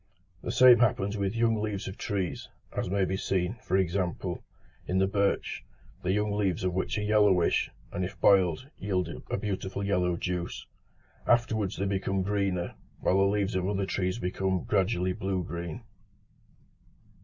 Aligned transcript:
The 0.41 0.51
same 0.51 0.79
happens 0.79 1.15
with 1.15 1.35
young 1.35 1.61
leaves 1.61 1.87
of 1.87 1.95
trees, 1.95 2.49
as 2.75 2.89
may 2.89 3.05
be 3.05 3.15
seen, 3.15 3.59
for 3.61 3.77
example, 3.77 4.43
in 4.87 4.97
the 4.97 5.05
birch, 5.05 5.63
the 6.01 6.11
young 6.11 6.31
leaves 6.31 6.63
of 6.63 6.73
which 6.73 6.97
are 6.97 7.03
yellowish, 7.03 7.69
and 7.91 8.03
if 8.03 8.19
boiled, 8.19 8.67
yield 8.79 9.09
a 9.29 9.37
beautiful 9.37 9.83
yellow 9.85 10.17
juice: 10.17 10.65
afterwards 11.27 11.77
they 11.77 11.85
become 11.85 12.23
greener, 12.23 12.73
while 12.99 13.19
the 13.19 13.25
leaves 13.25 13.53
of 13.53 13.69
other 13.69 13.85
trees 13.85 14.17
become 14.17 14.63
gradually 14.63 15.13
blue 15.13 15.43
green. 15.43 15.83